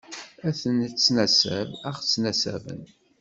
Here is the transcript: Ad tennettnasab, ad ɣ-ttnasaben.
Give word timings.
Ad 0.47 0.55
tennettnasab, 0.55 1.69
ad 1.87 1.93
ɣ-ttnasaben. 1.95 2.81